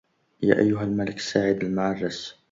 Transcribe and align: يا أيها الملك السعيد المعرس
يا 0.41 0.59
أيها 0.59 0.83
الملك 0.83 1.15
السعيد 1.15 1.63
المعرس 1.63 2.35